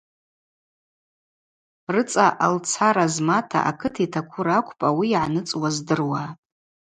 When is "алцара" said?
2.45-3.05